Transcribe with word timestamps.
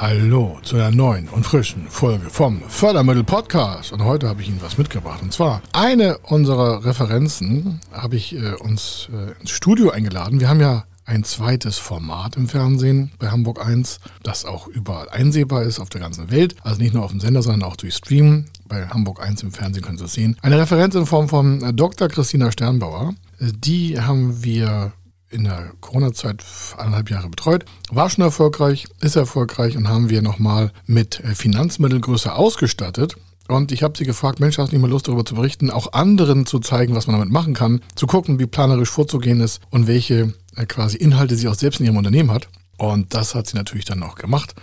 Hallo 0.00 0.60
zu 0.62 0.76
einer 0.76 0.92
neuen 0.92 1.28
und 1.28 1.44
frischen 1.44 1.88
Folge 1.88 2.30
vom 2.30 2.62
Fördermittel 2.68 3.24
Podcast. 3.24 3.92
Und 3.92 4.04
heute 4.04 4.28
habe 4.28 4.40
ich 4.40 4.48
Ihnen 4.48 4.62
was 4.62 4.78
mitgebracht. 4.78 5.22
Und 5.22 5.32
zwar 5.32 5.60
eine 5.72 6.18
unserer 6.18 6.84
Referenzen 6.84 7.80
habe 7.90 8.14
ich 8.14 8.32
äh, 8.36 8.52
uns 8.60 9.08
äh, 9.12 9.40
ins 9.40 9.50
Studio 9.50 9.90
eingeladen. 9.90 10.38
Wir 10.38 10.48
haben 10.48 10.60
ja 10.60 10.84
ein 11.04 11.24
zweites 11.24 11.78
Format 11.78 12.36
im 12.36 12.48
Fernsehen 12.48 13.10
bei 13.18 13.30
Hamburg 13.30 13.60
1, 13.66 13.98
das 14.22 14.44
auch 14.44 14.68
überall 14.68 15.08
einsehbar 15.08 15.64
ist 15.64 15.80
auf 15.80 15.88
der 15.88 16.00
ganzen 16.00 16.30
Welt. 16.30 16.54
Also 16.62 16.80
nicht 16.80 16.94
nur 16.94 17.02
auf 17.02 17.10
dem 17.10 17.18
Sender, 17.18 17.42
sondern 17.42 17.64
auch 17.64 17.74
durch 17.74 17.96
Stream. 17.96 18.44
Bei 18.68 18.86
Hamburg 18.86 19.20
1 19.20 19.42
im 19.42 19.50
Fernsehen 19.50 19.82
können 19.82 19.98
Sie 19.98 20.04
es 20.04 20.12
sehen. 20.12 20.36
Eine 20.42 20.60
Referenz 20.60 20.94
in 20.94 21.06
Form 21.06 21.28
von 21.28 21.60
äh, 21.60 21.74
Dr. 21.74 22.06
Christina 22.06 22.52
Sternbauer. 22.52 23.14
Äh, 23.40 23.46
die 23.52 24.00
haben 24.00 24.44
wir 24.44 24.92
in 25.30 25.44
der 25.44 25.72
Corona-Zeit 25.80 26.44
eineinhalb 26.76 27.10
Jahre 27.10 27.28
betreut. 27.28 27.64
War 27.90 28.08
schon 28.10 28.24
erfolgreich, 28.24 28.86
ist 29.00 29.16
erfolgreich 29.16 29.76
und 29.76 29.88
haben 29.88 30.10
wir 30.10 30.22
nochmal 30.22 30.72
mit 30.86 31.20
äh, 31.20 31.34
Finanzmittelgröße 31.34 32.32
ausgestattet. 32.32 33.16
Und 33.48 33.72
ich 33.72 33.82
habe 33.82 33.96
sie 33.96 34.04
gefragt, 34.04 34.40
Mensch, 34.40 34.58
hast 34.58 34.72
du 34.72 34.76
nicht 34.76 34.82
mal 34.82 34.90
Lust 34.90 35.08
darüber 35.08 35.24
zu 35.24 35.34
berichten, 35.34 35.70
auch 35.70 35.94
anderen 35.94 36.44
zu 36.44 36.58
zeigen, 36.58 36.94
was 36.94 37.06
man 37.06 37.18
damit 37.18 37.32
machen 37.32 37.54
kann, 37.54 37.80
zu 37.94 38.06
gucken, 38.06 38.38
wie 38.38 38.46
planerisch 38.46 38.90
vorzugehen 38.90 39.40
ist 39.40 39.60
und 39.70 39.86
welche 39.86 40.34
äh, 40.56 40.66
quasi 40.66 40.98
Inhalte 40.98 41.34
sie 41.36 41.48
auch 41.48 41.54
selbst 41.54 41.80
in 41.80 41.86
ihrem 41.86 41.96
Unternehmen 41.96 42.30
hat. 42.30 42.48
Und 42.76 43.14
das 43.14 43.34
hat 43.34 43.46
sie 43.46 43.56
natürlich 43.56 43.86
dann 43.86 44.02
auch 44.02 44.16
gemacht. 44.16 44.54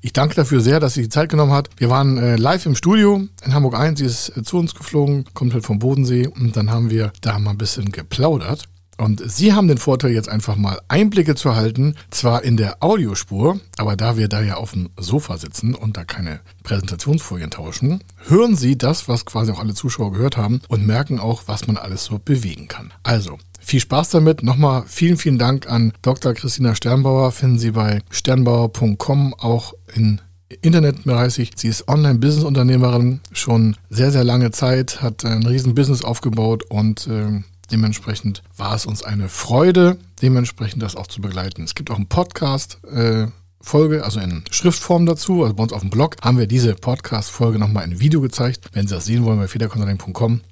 Ich 0.00 0.12
danke 0.12 0.34
dafür 0.34 0.60
sehr, 0.60 0.80
dass 0.80 0.92
sie 0.92 1.02
die 1.02 1.08
Zeit 1.08 1.30
genommen 1.30 1.52
hat. 1.52 1.70
Wir 1.78 1.88
waren 1.88 2.18
äh, 2.18 2.36
live 2.36 2.66
im 2.66 2.74
Studio 2.74 3.26
in 3.42 3.54
Hamburg 3.54 3.74
1. 3.74 3.98
Sie 3.98 4.04
ist 4.04 4.36
äh, 4.36 4.42
zu 4.42 4.58
uns 4.58 4.74
geflogen, 4.74 5.24
kommt 5.32 5.54
halt 5.54 5.64
vom 5.64 5.78
Bodensee. 5.78 6.26
Und 6.26 6.56
dann 6.58 6.70
haben 6.70 6.90
wir 6.90 7.10
da 7.22 7.38
mal 7.38 7.52
ein 7.52 7.58
bisschen 7.58 7.90
geplaudert. 7.90 8.68
Und 8.96 9.22
Sie 9.24 9.52
haben 9.52 9.68
den 9.68 9.78
Vorteil, 9.78 10.12
jetzt 10.12 10.28
einfach 10.28 10.56
mal 10.56 10.80
Einblicke 10.88 11.34
zu 11.34 11.48
erhalten, 11.48 11.96
zwar 12.10 12.44
in 12.44 12.56
der 12.56 12.82
Audiospur, 12.82 13.58
aber 13.76 13.96
da 13.96 14.16
wir 14.16 14.28
da 14.28 14.40
ja 14.40 14.56
auf 14.56 14.72
dem 14.72 14.90
Sofa 14.96 15.36
sitzen 15.36 15.74
und 15.74 15.96
da 15.96 16.04
keine 16.04 16.40
Präsentationsfolien 16.62 17.50
tauschen, 17.50 18.02
hören 18.26 18.56
Sie 18.56 18.78
das, 18.78 19.08
was 19.08 19.24
quasi 19.24 19.52
auch 19.52 19.58
alle 19.58 19.74
Zuschauer 19.74 20.12
gehört 20.12 20.36
haben 20.36 20.60
und 20.68 20.86
merken 20.86 21.18
auch, 21.18 21.42
was 21.46 21.66
man 21.66 21.76
alles 21.76 22.04
so 22.04 22.20
bewegen 22.24 22.68
kann. 22.68 22.92
Also, 23.02 23.38
viel 23.60 23.80
Spaß 23.80 24.10
damit. 24.10 24.42
Nochmal 24.42 24.84
vielen, 24.86 25.16
vielen 25.16 25.38
Dank 25.38 25.68
an 25.68 25.92
Dr. 26.02 26.34
Christina 26.34 26.74
Sternbauer. 26.74 27.32
Finden 27.32 27.58
Sie 27.58 27.72
bei 27.72 28.02
sternbauer.com 28.10 29.34
auch 29.34 29.74
in 29.94 30.20
Internetbereich. 30.60 31.50
Sie 31.56 31.68
ist 31.68 31.88
Online-Business-Unternehmerin 31.88 33.20
schon 33.32 33.76
sehr, 33.90 34.12
sehr 34.12 34.24
lange 34.24 34.50
Zeit, 34.50 35.02
hat 35.02 35.24
ein 35.24 35.44
riesen 35.44 35.74
Business 35.74 36.04
aufgebaut 36.04 36.64
und 36.68 37.06
äh, 37.06 37.42
Dementsprechend 37.70 38.42
war 38.56 38.74
es 38.74 38.86
uns 38.86 39.02
eine 39.02 39.28
Freude, 39.28 39.98
dementsprechend 40.22 40.82
das 40.82 40.96
auch 40.96 41.06
zu 41.06 41.20
begleiten. 41.20 41.62
Es 41.62 41.74
gibt 41.74 41.90
auch 41.90 41.96
einen 41.96 42.08
Podcast. 42.08 42.78
Äh, 42.84 43.28
Folge, 43.64 44.04
also 44.04 44.20
in 44.20 44.44
Schriftform 44.50 45.06
dazu, 45.06 45.42
also 45.42 45.54
bei 45.54 45.62
uns 45.62 45.72
auf 45.72 45.80
dem 45.80 45.88
Blog, 45.88 46.16
haben 46.22 46.38
wir 46.38 46.46
diese 46.46 46.74
Podcast-Folge 46.74 47.58
nochmal 47.58 47.84
in 47.84 47.98
Video 47.98 48.20
gezeigt. 48.20 48.68
Wenn 48.72 48.86
Sie 48.86 48.94
das 48.94 49.06
sehen 49.06 49.24
wollen, 49.24 49.38
bei 49.38 49.48
federconsulting.com 49.48 50.42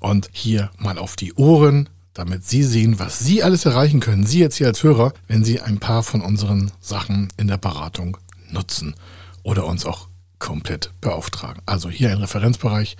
und 0.00 0.30
hier 0.32 0.70
mal 0.78 0.98
auf 0.98 1.14
die 1.14 1.34
Ohren, 1.34 1.90
damit 2.14 2.44
Sie 2.46 2.62
sehen, 2.62 2.98
was 2.98 3.18
Sie 3.18 3.42
alles 3.42 3.66
erreichen 3.66 4.00
können, 4.00 4.24
Sie 4.24 4.38
jetzt 4.38 4.56
hier 4.56 4.66
als 4.66 4.82
Hörer, 4.82 5.12
wenn 5.28 5.44
Sie 5.44 5.60
ein 5.60 5.78
paar 5.78 6.02
von 6.02 6.22
unseren 6.22 6.72
Sachen 6.80 7.28
in 7.36 7.46
der 7.46 7.58
Beratung 7.58 8.16
nutzen 8.50 8.94
oder 9.42 9.66
uns 9.66 9.84
auch 9.84 10.08
komplett 10.38 10.90
beauftragen. 11.00 11.62
Also 11.66 11.88
hier 11.90 12.10
ein 12.10 12.18
Referenzbereich 12.18 12.96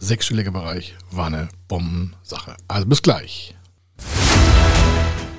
sechsstelliger 0.00 0.50
Bereich 0.50 0.96
war 1.12 1.26
eine 1.26 1.48
Bombensache. 1.68 2.56
Also 2.66 2.86
bis 2.86 3.02
gleich. 3.02 3.54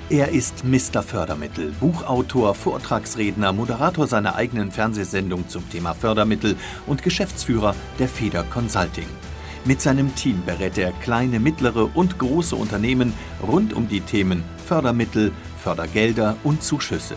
Er 0.08 0.28
ist 0.28 0.64
Mr. 0.64 1.02
Fördermittel, 1.02 1.72
Buchautor, 1.80 2.54
Vortragsredner, 2.54 3.52
Moderator 3.52 4.06
seiner 4.06 4.36
eigenen 4.36 4.70
Fernsehsendung 4.70 5.48
zum 5.48 5.68
Thema 5.70 5.94
Fördermittel 5.94 6.56
und 6.86 7.02
Geschäftsführer 7.02 7.74
der 7.98 8.08
Feder 8.08 8.42
Consulting. 8.44 9.06
Mit 9.64 9.80
seinem 9.80 10.14
Team 10.14 10.42
berät 10.44 10.76
er 10.76 10.92
kleine, 10.92 11.40
mittlere 11.40 11.88
und 11.96 12.18
große 12.18 12.54
Unternehmen 12.56 13.14
rund 13.42 13.72
um 13.72 13.88
die 13.88 14.00
Themen 14.00 14.44
Fördermittel, 14.66 15.32
Fördergelder 15.62 16.36
und 16.44 16.62
Zuschüsse. 16.62 17.16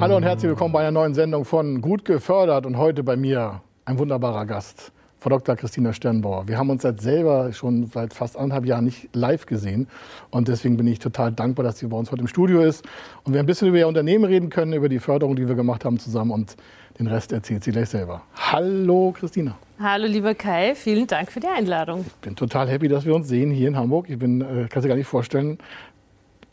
Hallo 0.00 0.16
und 0.16 0.22
herzlich 0.22 0.48
willkommen 0.48 0.72
bei 0.72 0.80
einer 0.80 0.92
neuen 0.92 1.12
Sendung 1.12 1.44
von 1.44 1.82
Gut 1.82 2.06
gefördert 2.06 2.64
und 2.64 2.78
heute 2.78 3.02
bei 3.02 3.16
mir 3.16 3.60
ein 3.84 3.98
wunderbarer 3.98 4.46
Gast, 4.46 4.92
Frau 5.18 5.28
Dr. 5.28 5.56
Christina 5.56 5.92
Sternbauer. 5.92 6.48
Wir 6.48 6.56
haben 6.56 6.70
uns 6.70 6.80
seit 6.80 7.02
selber 7.02 7.52
schon 7.52 7.84
seit 7.84 8.14
fast 8.14 8.38
anderthalb 8.38 8.64
Jahren 8.64 8.86
nicht 8.86 9.14
live 9.14 9.44
gesehen 9.44 9.88
und 10.30 10.48
deswegen 10.48 10.78
bin 10.78 10.86
ich 10.86 11.00
total 11.00 11.32
dankbar, 11.32 11.64
dass 11.64 11.80
sie 11.80 11.86
bei 11.86 11.98
uns 11.98 12.10
heute 12.10 12.22
im 12.22 12.28
Studio 12.28 12.62
ist 12.62 12.82
und 13.24 13.34
wir 13.34 13.40
ein 13.40 13.46
bisschen 13.46 13.68
über 13.68 13.76
ihr 13.76 13.88
Unternehmen 13.88 14.24
reden 14.24 14.48
können, 14.48 14.72
über 14.72 14.88
die 14.88 15.00
Förderung, 15.00 15.36
die 15.36 15.46
wir 15.46 15.54
gemacht 15.54 15.84
haben 15.84 15.98
zusammen 15.98 16.30
und 16.30 16.56
den 16.98 17.06
Rest 17.06 17.30
erzählt 17.32 17.62
sie 17.62 17.70
gleich 17.70 17.90
selber. 17.90 18.22
Hallo 18.34 19.12
Christina. 19.14 19.58
Hallo 19.78 20.06
lieber 20.06 20.34
Kai, 20.34 20.74
vielen 20.76 21.08
Dank 21.08 21.30
für 21.30 21.40
die 21.40 21.48
Einladung. 21.48 22.06
Ich 22.06 22.14
bin 22.22 22.36
total 22.36 22.70
happy, 22.70 22.88
dass 22.88 23.04
wir 23.04 23.14
uns 23.14 23.28
sehen 23.28 23.50
hier 23.50 23.68
in 23.68 23.76
Hamburg. 23.76 24.08
Ich 24.08 24.18
bin, 24.18 24.40
äh, 24.40 24.66
kannst 24.70 24.86
dir 24.86 24.88
gar 24.88 24.96
nicht 24.96 25.08
vorstellen, 25.08 25.58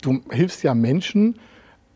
du 0.02 0.19
hilfst 0.31 0.63
ja 0.63 0.74
Menschen, 0.74 1.40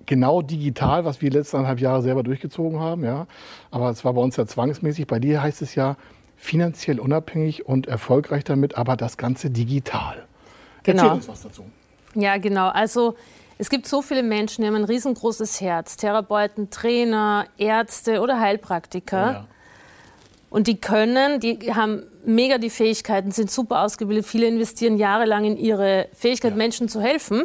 genau 0.05 0.41
digital, 0.41 1.05
was 1.05 1.21
wir 1.21 1.29
die 1.29 1.37
letzten 1.37 1.57
anderthalb 1.57 1.79
Jahre 1.79 2.01
selber 2.01 2.23
durchgezogen 2.23 2.79
haben. 2.79 3.03
Ja. 3.03 3.27
Aber 3.69 3.89
es 3.89 4.03
war 4.03 4.13
bei 4.13 4.21
uns 4.21 4.35
ja 4.35 4.45
zwangsmäßig. 4.45 5.07
Bei 5.07 5.19
dir 5.19 5.41
heißt 5.41 5.61
es 5.61 5.75
ja 5.75 5.97
finanziell 6.35 6.99
unabhängig 6.99 7.65
und 7.65 7.87
erfolgreich 7.87 8.43
damit, 8.43 8.77
aber 8.77 8.95
das 8.95 9.17
Ganze 9.17 9.49
digital. 9.49 10.25
Genau. 10.83 11.03
Erzähl 11.03 11.15
uns 11.15 11.27
was 11.27 11.41
dazu. 11.43 11.65
Ja, 12.15 12.37
genau. 12.37 12.69
Also 12.69 13.15
es 13.57 13.69
gibt 13.69 13.87
so 13.87 14.01
viele 14.01 14.23
Menschen, 14.23 14.63
die 14.63 14.67
haben 14.67 14.75
ein 14.75 14.83
riesengroßes 14.83 15.61
Herz. 15.61 15.97
Therapeuten, 15.97 16.71
Trainer, 16.71 17.45
Ärzte 17.57 18.21
oder 18.21 18.39
Heilpraktiker. 18.39 19.31
Ja. 19.31 19.47
Und 20.49 20.67
die 20.67 20.81
können, 20.81 21.39
die 21.39 21.73
haben 21.73 22.03
mega 22.25 22.57
die 22.57 22.69
Fähigkeiten, 22.69 23.31
sind 23.31 23.51
super 23.51 23.83
ausgebildet. 23.83 24.25
Viele 24.25 24.47
investieren 24.47 24.97
jahrelang 24.97 25.45
in 25.45 25.57
ihre 25.57 26.07
Fähigkeit, 26.13 26.51
ja. 26.51 26.57
Menschen 26.57 26.89
zu 26.89 27.01
helfen. 27.01 27.43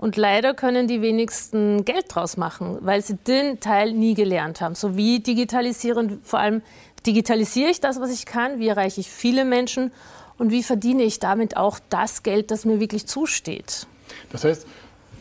Und 0.00 0.16
leider 0.16 0.54
können 0.54 0.88
die 0.88 1.02
wenigsten 1.02 1.84
Geld 1.84 2.06
draus 2.08 2.38
machen, 2.38 2.78
weil 2.80 3.02
sie 3.02 3.16
den 3.16 3.60
Teil 3.60 3.92
nie 3.92 4.14
gelernt 4.14 4.62
haben. 4.62 4.74
So 4.74 4.96
wie 4.96 5.20
digitalisieren, 5.20 6.22
vor 6.22 6.38
allem 6.38 6.62
digitalisiere 7.04 7.68
ich 7.68 7.80
das, 7.80 8.00
was 8.00 8.10
ich 8.10 8.24
kann, 8.24 8.58
wie 8.60 8.68
erreiche 8.68 9.02
ich 9.02 9.10
viele 9.10 9.44
Menschen 9.44 9.92
und 10.38 10.52
wie 10.52 10.62
verdiene 10.62 11.02
ich 11.02 11.18
damit 11.18 11.58
auch 11.58 11.78
das 11.90 12.22
Geld, 12.22 12.50
das 12.50 12.64
mir 12.64 12.80
wirklich 12.80 13.06
zusteht. 13.06 13.86
Das 14.32 14.42
heißt, 14.44 14.66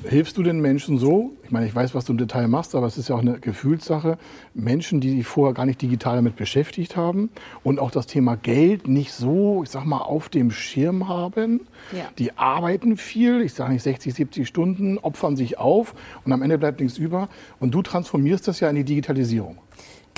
hilfst 0.03 0.37
du 0.37 0.43
den 0.43 0.59
Menschen 0.59 0.97
so? 0.97 1.33
Ich 1.43 1.51
meine, 1.51 1.65
ich 1.65 1.75
weiß, 1.75 1.95
was 1.95 2.05
du 2.05 2.13
im 2.13 2.17
Detail 2.17 2.47
machst, 2.47 2.75
aber 2.75 2.87
es 2.87 2.97
ist 2.97 3.09
ja 3.09 3.15
auch 3.15 3.21
eine 3.21 3.39
Gefühlssache. 3.39 4.17
Menschen, 4.53 5.01
die 5.01 5.11
sich 5.11 5.25
vorher 5.25 5.53
gar 5.53 5.65
nicht 5.65 5.81
digital 5.81 6.15
damit 6.15 6.35
beschäftigt 6.35 6.95
haben 6.95 7.29
und 7.63 7.79
auch 7.79 7.91
das 7.91 8.07
Thema 8.07 8.35
Geld 8.35 8.87
nicht 8.87 9.11
so, 9.11 9.63
ich 9.63 9.69
sag 9.69 9.85
mal, 9.85 9.99
auf 9.99 10.29
dem 10.29 10.51
Schirm 10.51 11.07
haben. 11.07 11.61
Ja. 11.91 12.05
Die 12.17 12.37
arbeiten 12.37 12.97
viel, 12.97 13.41
ich 13.41 13.53
sage 13.53 13.73
nicht 13.73 13.83
60, 13.83 14.13
70 14.13 14.47
Stunden, 14.47 14.97
opfern 14.97 15.35
sich 15.35 15.57
auf 15.57 15.93
und 16.25 16.31
am 16.31 16.41
Ende 16.41 16.57
bleibt 16.57 16.79
nichts 16.79 16.97
über. 16.97 17.29
Und 17.59 17.73
du 17.73 17.81
transformierst 17.81 18.47
das 18.47 18.59
ja 18.59 18.69
in 18.69 18.75
die 18.75 18.83
Digitalisierung. 18.83 19.57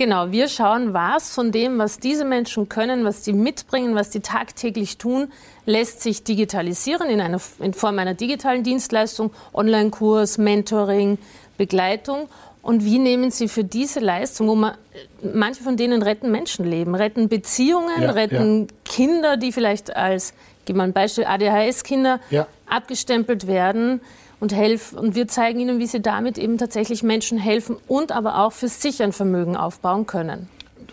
Genau, 0.01 0.31
wir 0.31 0.48
schauen, 0.48 0.95
was 0.95 1.31
von 1.31 1.51
dem, 1.51 1.77
was 1.77 2.00
diese 2.00 2.25
Menschen 2.25 2.68
können, 2.68 3.06
was 3.06 3.21
die 3.21 3.33
mitbringen, 3.33 3.94
was 3.94 4.09
die 4.09 4.21
tagtäglich 4.21 4.98
tun, 4.98 5.31
lässt 5.68 6.01
sich 6.01 6.24
digitalisieren 6.24 7.07
in, 7.07 7.21
einer, 7.21 7.39
in 7.59 7.75
Form 7.75 8.00
einer 8.00 8.15
digitalen 8.15 8.63
Dienstleistung, 8.63 9.30
Online-Kurs, 9.53 10.39
Mentoring, 10.39 11.19
Begleitung. 11.56 12.30
Und 12.63 12.83
wie 12.83 12.98
nehmen 12.98 13.30
Sie 13.30 13.48
für 13.48 13.63
diese 13.63 14.00
Leistung, 14.00 14.48
wo 14.48 14.56
man, 14.56 14.74
manche 15.21 15.62
von 15.62 15.77
denen 15.77 16.01
retten 16.01 16.31
Menschenleben, 16.31 16.95
retten 16.95 17.30
Beziehungen, 17.30 18.01
ja, 18.01 18.09
retten 18.09 18.62
ja. 18.62 18.68
Kinder, 18.83 19.38
die 19.38 19.51
vielleicht 19.51 19.95
als, 19.95 20.33
gib 20.65 20.77
mal 20.77 20.86
ein 20.86 20.94
Beispiel, 20.94 21.25
ADHS-Kinder 21.25 22.19
ja. 22.31 22.48
abgestempelt 22.65 23.45
werden, 23.45 24.01
und 24.42 24.54
helfen. 24.54 24.98
Und 24.98 25.16
wir 25.16 25.30
zeigen 25.30 25.62
ihnen, 25.62 25.80
wie 25.80 25.88
sie 25.88 26.02
damit 26.02 26.38
eben 26.38 26.58
tatsächlich 26.58 27.04
Menschen 27.04 27.38
helfen 27.38 27.78
und 27.88 28.12
aber 28.12 28.40
auch 28.40 28.52
für 28.52 28.68
sich 28.68 29.02
ein 29.02 29.14
Vermögen 29.14 29.56
aufbauen 29.56 30.06
können. 30.06 30.50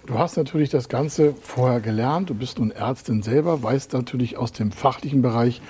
Du 0.06 0.19
hast 0.19 0.37
natürlich 0.37 0.71
das 0.71 0.89
Ganze 0.89 1.35
vorher 1.41 1.81
gelernt. 1.81 2.31
Du 2.31 2.35
bist 2.35 2.59
nun 2.59 2.71
Ärztin 2.71 3.23
selber, 3.23 3.62
weißt 3.62 3.93
natürlich 3.95 4.37
aus 4.37 4.53
dem 4.53 4.71
fachlichen 4.71 5.23
Bereich 5.23 5.61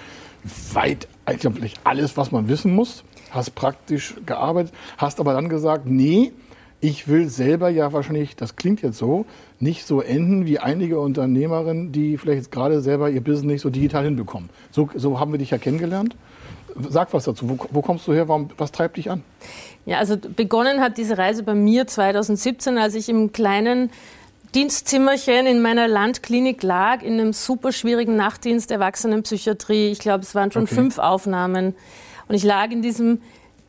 weit 0.72 1.08
eigentlich 1.24 1.74
alles, 1.84 2.16
was 2.16 2.30
man 2.30 2.48
wissen 2.48 2.74
muss. 2.74 3.04
Hast 3.30 3.54
praktisch 3.54 4.14
gearbeitet, 4.26 4.72
hast 4.96 5.20
aber 5.20 5.32
dann 5.32 5.48
gesagt, 5.48 5.86
nee, 5.86 6.32
ich 6.80 7.08
will 7.08 7.28
selber 7.28 7.68
ja 7.68 7.92
wahrscheinlich, 7.92 8.36
das 8.36 8.56
klingt 8.56 8.82
jetzt 8.82 8.98
so, 8.98 9.26
nicht 9.58 9.86
so 9.86 10.00
enden 10.00 10.46
wie 10.46 10.58
einige 10.58 11.00
Unternehmerinnen, 11.00 11.92
die 11.92 12.16
vielleicht 12.16 12.52
gerade 12.52 12.80
selber 12.80 13.10
ihr 13.10 13.20
Business 13.20 13.44
nicht 13.44 13.60
so 13.62 13.70
digital 13.70 14.04
hinbekommen. 14.04 14.48
So, 14.70 14.88
so 14.94 15.18
haben 15.18 15.32
wir 15.32 15.38
dich 15.38 15.50
ja 15.50 15.58
kennengelernt. 15.58 16.16
Sag 16.88 17.12
was 17.12 17.24
dazu. 17.24 17.48
Wo, 17.48 17.58
wo 17.70 17.82
kommst 17.82 18.06
du 18.06 18.12
her? 18.12 18.28
Warum, 18.28 18.50
was 18.56 18.72
treibt 18.72 18.96
dich 18.96 19.10
an? 19.10 19.22
Ja, 19.86 19.98
also 19.98 20.16
begonnen 20.16 20.80
hat 20.80 20.98
diese 20.98 21.18
Reise 21.18 21.42
bei 21.42 21.54
mir 21.54 21.86
2017, 21.86 22.78
als 22.78 22.94
ich 22.94 23.08
im 23.08 23.32
kleinen 23.32 23.90
Dienstzimmerchen 24.54 25.46
in 25.46 25.60
meiner 25.60 25.88
Landklinik 25.88 26.62
lag, 26.62 27.02
in 27.02 27.14
einem 27.14 27.32
super 27.32 27.72
schwierigen 27.72 28.16
Nachtdienst 28.16 28.70
Erwachsenenpsychiatrie. 28.70 29.90
Ich 29.90 29.98
glaube, 29.98 30.22
es 30.22 30.34
waren 30.34 30.52
schon 30.52 30.64
okay. 30.64 30.74
fünf 30.74 30.98
Aufnahmen. 30.98 31.74
Und 32.28 32.34
ich 32.34 32.44
lag 32.44 32.70
in 32.70 32.82
diesem 32.82 33.20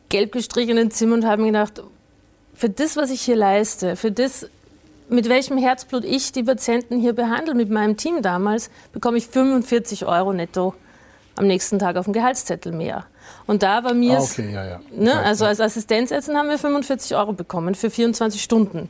gelb 0.08 0.32
gestrichenen 0.32 0.90
Zimmer 0.90 1.14
und 1.14 1.26
habe 1.26 1.42
mir 1.42 1.48
gedacht, 1.48 1.82
für 2.54 2.68
das, 2.68 2.96
was 2.96 3.10
ich 3.10 3.22
hier 3.22 3.36
leiste, 3.36 3.96
für 3.96 4.10
das, 4.10 4.48
mit 5.08 5.28
welchem 5.28 5.56
Herzblut 5.56 6.04
ich 6.04 6.32
die 6.32 6.42
Patienten 6.42 6.98
hier 6.98 7.14
behandle, 7.14 7.54
mit 7.54 7.70
meinem 7.70 7.96
Team 7.96 8.22
damals, 8.22 8.70
bekomme 8.92 9.18
ich 9.18 9.26
45 9.26 10.06
Euro 10.06 10.32
netto 10.32 10.74
am 11.40 11.46
nächsten 11.46 11.78
Tag 11.78 11.96
auf 11.96 12.04
dem 12.04 12.12
Gehaltszettel 12.12 12.72
mehr. 12.72 13.06
Und 13.46 13.62
da 13.62 13.82
war 13.82 13.94
mir, 13.94 14.18
ah, 14.18 14.22
okay, 14.22 14.52
ja, 14.52 14.64
ja. 14.64 14.80
Ne, 14.94 15.18
also 15.18 15.46
als 15.46 15.60
Assistenzärztin 15.60 16.36
haben 16.36 16.48
wir 16.48 16.58
45 16.58 17.16
Euro 17.16 17.32
bekommen 17.32 17.74
für 17.74 17.90
24 17.90 18.42
Stunden. 18.42 18.88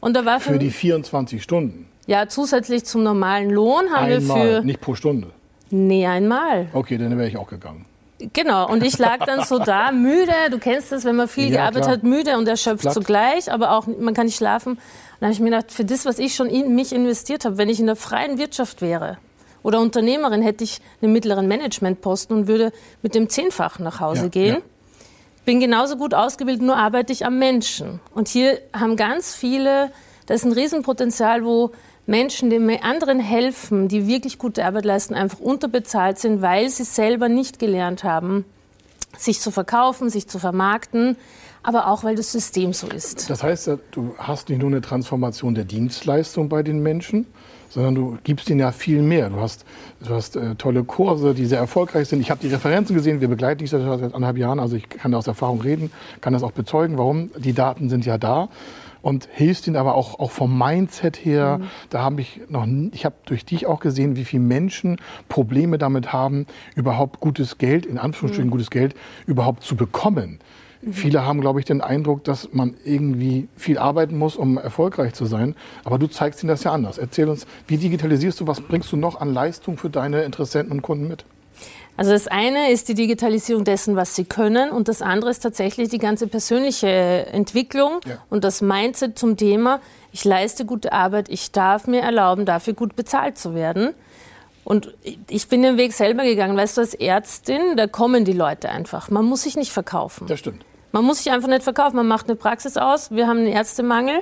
Und 0.00 0.14
da 0.14 0.24
war 0.24 0.40
für, 0.40 0.52
für 0.52 0.58
die 0.58 0.70
24 0.70 1.42
Stunden? 1.42 1.88
Ja, 2.06 2.28
zusätzlich 2.28 2.84
zum 2.84 3.02
normalen 3.02 3.50
Lohn 3.50 3.90
haben 3.90 4.12
einmal, 4.12 4.36
wir 4.36 4.60
für... 4.60 4.66
nicht 4.66 4.80
pro 4.82 4.94
Stunde? 4.94 5.30
Nee, 5.70 6.06
einmal. 6.06 6.68
Okay, 6.74 6.98
dann 6.98 7.16
wäre 7.16 7.28
ich 7.28 7.38
auch 7.38 7.48
gegangen. 7.48 7.86
Genau, 8.32 8.70
und 8.70 8.84
ich 8.84 8.98
lag 8.98 9.24
dann 9.24 9.42
so 9.44 9.58
da, 9.58 9.90
müde. 9.92 10.34
Du 10.50 10.58
kennst 10.58 10.92
das, 10.92 11.04
wenn 11.04 11.16
man 11.16 11.28
viel 11.28 11.50
ja, 11.50 11.62
gearbeitet 11.62 11.82
klar. 11.82 11.92
hat, 11.96 12.02
müde 12.02 12.36
und 12.36 12.46
erschöpft 12.46 12.82
Platt. 12.82 12.94
zugleich, 12.94 13.50
aber 13.50 13.72
auch 13.72 13.86
man 13.86 14.12
kann 14.12 14.26
nicht 14.26 14.36
schlafen. 14.36 14.74
Und 14.74 14.80
dann 15.20 15.28
habe 15.28 15.32
ich 15.32 15.40
mir 15.40 15.50
gedacht, 15.50 15.72
für 15.72 15.86
das, 15.86 16.04
was 16.04 16.18
ich 16.18 16.34
schon 16.34 16.48
in 16.48 16.74
mich 16.74 16.92
investiert 16.92 17.46
habe, 17.46 17.56
wenn 17.56 17.70
ich 17.70 17.80
in 17.80 17.86
der 17.86 17.96
freien 17.96 18.36
Wirtschaft 18.36 18.82
wäre 18.82 19.16
oder 19.64 19.80
Unternehmerin, 19.80 20.42
hätte 20.42 20.62
ich 20.62 20.80
einen 21.02 21.12
mittleren 21.12 21.48
Managementposten 21.48 22.36
und 22.36 22.46
würde 22.46 22.72
mit 23.02 23.16
dem 23.16 23.28
Zehnfachen 23.28 23.84
nach 23.84 23.98
Hause 23.98 24.24
ja, 24.24 24.28
gehen. 24.28 24.54
Ja. 24.54 24.62
Bin 25.44 25.58
genauso 25.58 25.96
gut 25.96 26.14
ausgebildet, 26.14 26.62
nur 26.62 26.76
arbeite 26.76 27.12
ich 27.12 27.26
am 27.26 27.38
Menschen. 27.38 27.98
Und 28.14 28.28
hier 28.28 28.60
haben 28.72 28.96
ganz 28.96 29.34
viele, 29.34 29.90
das 30.26 30.40
ist 30.40 30.44
ein 30.44 30.52
Riesenpotenzial, 30.52 31.44
wo 31.44 31.72
Menschen, 32.06 32.50
die 32.50 32.82
anderen 32.82 33.18
helfen, 33.18 33.88
die 33.88 34.06
wirklich 34.06 34.38
gute 34.38 34.64
Arbeit 34.64 34.84
leisten, 34.84 35.14
einfach 35.14 35.40
unterbezahlt 35.40 36.18
sind, 36.18 36.42
weil 36.42 36.68
sie 36.68 36.84
selber 36.84 37.28
nicht 37.28 37.58
gelernt 37.58 38.04
haben, 38.04 38.44
sich 39.18 39.40
zu 39.40 39.50
verkaufen, 39.50 40.10
sich 40.10 40.28
zu 40.28 40.38
vermarkten, 40.38 41.16
aber 41.62 41.88
auch 41.88 42.04
weil 42.04 42.14
das 42.14 42.30
System 42.30 42.72
so 42.72 42.86
ist. 42.88 43.30
Das 43.30 43.42
heißt, 43.42 43.70
du 43.90 44.14
hast 44.18 44.48
nicht 44.48 44.60
nur 44.60 44.68
eine 44.68 44.80
Transformation 44.80 45.54
der 45.54 45.64
Dienstleistung 45.64 46.48
bei 46.48 46.62
den 46.62 46.82
Menschen, 46.82 47.26
sondern 47.70 47.94
du 47.94 48.18
gibst 48.22 48.48
ihnen 48.50 48.60
ja 48.60 48.70
viel 48.70 49.02
mehr. 49.02 49.30
Du 49.30 49.40
hast, 49.40 49.64
du 50.00 50.14
hast 50.14 50.36
äh, 50.36 50.54
tolle 50.54 50.84
Kurse, 50.84 51.34
die 51.34 51.46
sehr 51.46 51.58
erfolgreich 51.58 52.08
sind. 52.08 52.20
Ich 52.20 52.30
habe 52.30 52.40
die 52.40 52.48
Referenzen 52.48 52.94
gesehen, 52.94 53.20
wir 53.20 53.28
begleiten 53.28 53.58
dich 53.58 53.70
seit 53.70 53.80
anderthalb 53.82 54.36
Jahren, 54.36 54.60
also 54.60 54.76
ich 54.76 54.88
kann 54.88 55.14
aus 55.14 55.26
Erfahrung 55.26 55.60
reden, 55.60 55.90
kann 56.20 56.32
das 56.32 56.42
auch 56.42 56.52
bezeugen. 56.52 56.98
Warum? 56.98 57.30
Die 57.36 57.52
Daten 57.52 57.88
sind 57.88 58.06
ja 58.06 58.18
da 58.18 58.48
und 59.04 59.28
hilfst 59.30 59.66
ihnen 59.66 59.76
aber 59.76 59.96
auch, 59.96 60.18
auch 60.18 60.30
vom 60.30 60.58
Mindset 60.58 61.22
her. 61.22 61.58
Mhm. 61.58 61.64
Da 61.90 62.00
habe 62.00 62.22
ich 62.22 62.40
noch, 62.48 62.66
ich 62.92 63.04
habe 63.04 63.14
durch 63.26 63.44
dich 63.44 63.66
auch 63.66 63.80
gesehen, 63.80 64.16
wie 64.16 64.24
viele 64.24 64.42
Menschen 64.42 64.96
Probleme 65.28 65.76
damit 65.76 66.14
haben, 66.14 66.46
überhaupt 66.74 67.20
gutes 67.20 67.58
Geld, 67.58 67.84
in 67.84 67.98
Anführungsstrichen 67.98 68.48
mhm. 68.48 68.52
gutes 68.52 68.70
Geld, 68.70 68.94
überhaupt 69.26 69.62
zu 69.62 69.76
bekommen. 69.76 70.38
Mhm. 70.80 70.92
Viele 70.94 71.26
haben, 71.26 71.42
glaube 71.42 71.60
ich, 71.60 71.66
den 71.66 71.82
Eindruck, 71.82 72.24
dass 72.24 72.54
man 72.54 72.76
irgendwie 72.82 73.46
viel 73.56 73.76
arbeiten 73.76 74.16
muss, 74.16 74.36
um 74.36 74.56
erfolgreich 74.56 75.12
zu 75.12 75.26
sein. 75.26 75.54
Aber 75.84 75.98
du 75.98 76.06
zeigst 76.06 76.42
ihnen 76.42 76.48
das 76.48 76.64
ja 76.64 76.72
anders. 76.72 76.96
Erzähl 76.96 77.28
uns, 77.28 77.46
wie 77.66 77.76
digitalisierst 77.76 78.40
du, 78.40 78.46
was 78.46 78.62
bringst 78.62 78.90
du 78.90 78.96
noch 78.96 79.20
an 79.20 79.34
Leistung 79.34 79.76
für 79.76 79.90
deine 79.90 80.22
Interessenten 80.22 80.72
und 80.72 80.80
Kunden 80.80 81.08
mit? 81.08 81.26
Also 81.96 82.10
das 82.10 82.26
eine 82.26 82.72
ist 82.72 82.88
die 82.88 82.94
Digitalisierung 82.94 83.64
dessen, 83.64 83.94
was 83.94 84.16
sie 84.16 84.24
können 84.24 84.70
und 84.70 84.88
das 84.88 85.00
andere 85.00 85.30
ist 85.30 85.40
tatsächlich 85.40 85.90
die 85.90 85.98
ganze 85.98 86.26
persönliche 86.26 86.88
Entwicklung 86.88 88.00
ja. 88.04 88.18
und 88.30 88.42
das 88.42 88.60
Mindset 88.60 89.16
zum 89.16 89.36
Thema, 89.36 89.80
ich 90.10 90.24
leiste 90.24 90.64
gute 90.64 90.92
Arbeit, 90.92 91.28
ich 91.28 91.52
darf 91.52 91.86
mir 91.86 92.00
erlauben, 92.00 92.46
dafür 92.46 92.74
gut 92.74 92.96
bezahlt 92.96 93.38
zu 93.38 93.54
werden. 93.54 93.94
Und 94.64 94.94
ich 95.28 95.48
bin 95.48 95.62
den 95.62 95.76
Weg 95.76 95.92
selber 95.92 96.24
gegangen. 96.24 96.56
Weißt 96.56 96.78
du, 96.78 96.80
als 96.80 96.94
Ärztin, 96.94 97.76
da 97.76 97.86
kommen 97.86 98.24
die 98.24 98.32
Leute 98.32 98.70
einfach. 98.70 99.10
Man 99.10 99.26
muss 99.26 99.42
sich 99.42 99.56
nicht 99.56 99.70
verkaufen. 99.70 100.26
Das 100.26 100.38
stimmt. 100.38 100.64
Man 100.90 101.04
muss 101.04 101.18
sich 101.18 101.30
einfach 101.32 101.48
nicht 101.48 101.62
verkaufen. 101.62 101.96
Man 101.96 102.08
macht 102.08 102.28
eine 102.28 102.36
Praxis 102.36 102.78
aus. 102.78 103.10
Wir 103.10 103.26
haben 103.26 103.40
einen 103.40 103.48
Ärztemangel. 103.48 104.20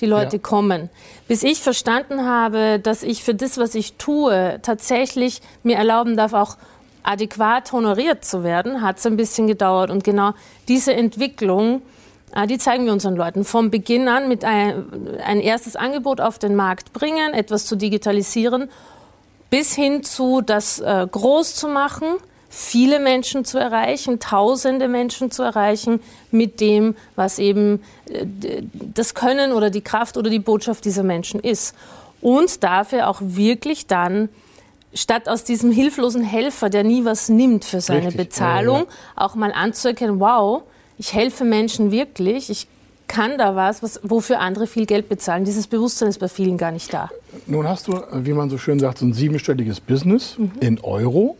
Die 0.00 0.06
Leute 0.06 0.36
ja. 0.36 0.42
kommen. 0.42 0.88
Bis 1.28 1.42
ich 1.42 1.60
verstanden 1.60 2.24
habe, 2.24 2.80
dass 2.80 3.02
ich 3.02 3.22
für 3.22 3.34
das, 3.34 3.58
was 3.58 3.74
ich 3.74 3.94
tue, 3.98 4.58
tatsächlich 4.62 5.42
mir 5.62 5.76
erlauben 5.76 6.16
darf, 6.16 6.32
auch 6.32 6.56
adäquat 7.02 7.72
honoriert 7.72 8.24
zu 8.24 8.44
werden, 8.44 8.82
hat 8.82 8.98
es 8.98 9.06
ein 9.06 9.16
bisschen 9.16 9.46
gedauert. 9.46 9.90
Und 9.90 10.04
genau 10.04 10.32
diese 10.68 10.94
Entwicklung, 10.94 11.82
äh, 12.34 12.46
die 12.46 12.58
zeigen 12.58 12.84
wir 12.84 12.92
unseren 12.92 13.16
Leuten. 13.16 13.44
Vom 13.44 13.70
Beginn 13.70 14.08
an 14.08 14.28
mit 14.28 14.44
ein, 14.44 14.84
ein 15.24 15.40
erstes 15.40 15.76
Angebot 15.76 16.20
auf 16.20 16.38
den 16.38 16.56
Markt 16.56 16.92
bringen, 16.92 17.34
etwas 17.34 17.66
zu 17.66 17.76
digitalisieren, 17.76 18.68
bis 19.50 19.74
hin 19.74 20.02
zu 20.02 20.40
das 20.40 20.80
äh, 20.80 21.06
groß 21.10 21.54
zu 21.54 21.68
machen, 21.68 22.06
viele 22.48 23.00
Menschen 23.00 23.44
zu 23.44 23.58
erreichen, 23.58 24.20
tausende 24.20 24.86
Menschen 24.86 25.30
zu 25.30 25.42
erreichen 25.42 26.00
mit 26.30 26.60
dem, 26.60 26.94
was 27.16 27.38
eben 27.38 27.82
äh, 28.10 28.62
das 28.72 29.14
Können 29.14 29.52
oder 29.52 29.70
die 29.70 29.80
Kraft 29.80 30.16
oder 30.16 30.30
die 30.30 30.38
Botschaft 30.38 30.84
dieser 30.84 31.02
Menschen 31.02 31.40
ist. 31.40 31.74
Und 32.20 32.62
dafür 32.62 33.08
auch 33.08 33.20
wirklich 33.20 33.86
dann 33.86 34.28
statt 34.94 35.28
aus 35.28 35.44
diesem 35.44 35.70
hilflosen 35.70 36.22
Helfer, 36.22 36.70
der 36.70 36.84
nie 36.84 37.04
was 37.04 37.28
nimmt 37.28 37.64
für 37.64 37.80
seine 37.80 38.08
Richtig. 38.08 38.28
Bezahlung, 38.28 38.80
ja, 38.80 38.84
ja. 38.84 38.88
auch 39.16 39.34
mal 39.34 39.52
anzuerkennen, 39.52 40.20
wow, 40.20 40.62
ich 40.98 41.14
helfe 41.14 41.44
Menschen 41.44 41.90
wirklich, 41.90 42.50
ich 42.50 42.66
kann 43.08 43.36
da 43.36 43.56
was, 43.56 43.82
was, 43.82 44.00
wofür 44.02 44.40
andere 44.40 44.66
viel 44.66 44.86
Geld 44.86 45.08
bezahlen. 45.08 45.44
Dieses 45.44 45.66
Bewusstsein 45.66 46.08
ist 46.08 46.18
bei 46.18 46.28
vielen 46.28 46.56
gar 46.56 46.70
nicht 46.70 46.92
da. 46.94 47.10
Nun 47.46 47.68
hast 47.68 47.88
du, 47.88 48.00
wie 48.12 48.32
man 48.32 48.48
so 48.48 48.56
schön 48.58 48.78
sagt, 48.78 48.98
so 48.98 49.06
ein 49.06 49.12
siebenstelliges 49.12 49.80
Business 49.80 50.38
mhm. 50.38 50.52
in 50.60 50.80
Euro 50.80 51.36